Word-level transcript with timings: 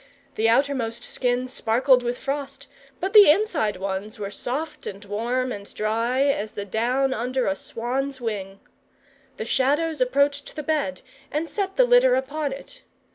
The 0.33 0.49
outermost 0.49 1.03
skin 1.03 1.47
sparkled 1.47 2.01
with 2.01 2.17
frost, 2.17 2.65
but 2.99 3.13
the 3.13 3.29
inside 3.29 3.77
ones 3.77 4.17
were 4.17 4.31
soft 4.31 4.87
and 4.87 5.05
warm 5.05 5.51
and 5.51 5.71
dry 5.75 6.21
as 6.21 6.53
the 6.53 6.65
down 6.65 7.13
under 7.13 7.45
a 7.45 7.55
swan's 7.55 8.19
wing. 8.19 8.59
The 9.37 9.45
Shadows 9.45 10.01
approached 10.01 10.55
the 10.55 10.63
bed, 10.63 11.01
and 11.31 11.47
set 11.47 11.75
the 11.75 11.85
litter 11.85 12.15
upon 12.15 12.51
it. 12.51 12.81